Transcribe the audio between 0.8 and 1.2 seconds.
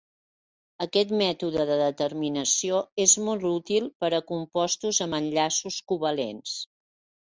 Aquest